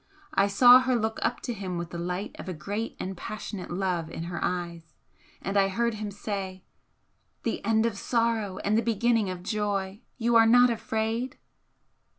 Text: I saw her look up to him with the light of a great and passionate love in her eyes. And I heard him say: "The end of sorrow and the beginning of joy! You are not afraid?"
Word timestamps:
I 0.33 0.47
saw 0.47 0.79
her 0.79 0.95
look 0.95 1.19
up 1.21 1.41
to 1.41 1.53
him 1.53 1.77
with 1.77 1.91
the 1.91 1.99
light 1.99 2.35
of 2.39 2.49
a 2.49 2.55
great 2.55 2.95
and 2.99 3.15
passionate 3.15 3.69
love 3.69 4.09
in 4.09 4.23
her 4.23 4.43
eyes. 4.43 4.95
And 5.43 5.55
I 5.57 5.67
heard 5.67 5.93
him 5.93 6.09
say: 6.09 6.63
"The 7.43 7.63
end 7.63 7.85
of 7.85 7.99
sorrow 7.99 8.57
and 8.65 8.75
the 8.75 8.81
beginning 8.81 9.29
of 9.29 9.43
joy! 9.43 10.01
You 10.17 10.35
are 10.37 10.47
not 10.47 10.71
afraid?" 10.71 11.37